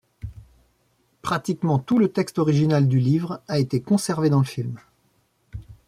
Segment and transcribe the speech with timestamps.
[1.21, 4.79] Pratiquement tout le texte original du livre a été conservé dans le film.